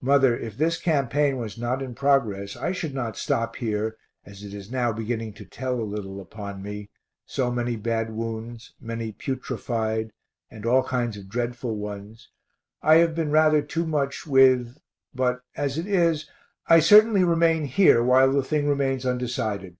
[0.00, 4.54] Mother, if this campaign was not in progress I should not stop here, as it
[4.54, 6.88] is now beginning to tell a little upon me,
[7.26, 10.14] so many bad wounds, many putrefied,
[10.50, 12.30] and all kinds of dreadful ones,
[12.80, 14.78] I have been rather too much with
[15.14, 16.26] but as it is,
[16.66, 19.76] I certainly remain here while the thing remains undecided.